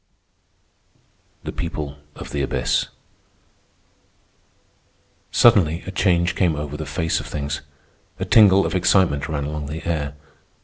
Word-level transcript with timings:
THE 1.43 1.51
PEOPLE 1.51 1.99
OF 2.15 2.31
THE 2.31 2.41
ABYSS 2.41 2.87
Suddenly 5.29 5.83
a 5.85 5.91
change 5.91 6.33
came 6.33 6.55
over 6.55 6.75
the 6.75 6.87
face 6.87 7.19
of 7.19 7.27
things. 7.27 7.61
A 8.19 8.25
tingle 8.25 8.65
of 8.65 8.73
excitement 8.73 9.29
ran 9.29 9.43
along 9.43 9.67
the 9.67 9.87
air. 9.87 10.15